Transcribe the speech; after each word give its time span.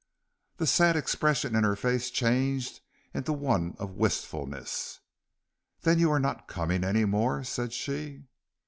The 0.57 0.65
sad 0.65 0.95
expression 0.95 1.55
in 1.55 1.63
her 1.63 1.75
face 1.75 2.09
changed 2.09 2.79
into 3.13 3.31
one 3.33 3.75
of 3.77 3.91
wistfulness. 3.97 4.99
"Then 5.81 5.99
you 5.99 6.09
are 6.11 6.19
not 6.19 6.47
coming 6.47 6.83
any 6.83 7.05
more?" 7.05 7.43
said 7.43 7.71
she. 7.71 8.23